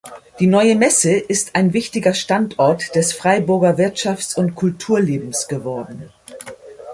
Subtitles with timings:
[0.39, 6.09] Die Neue Messe ist ein wichtiger Standort des Freiburger Wirtschafts- und Kulturlebens geworden.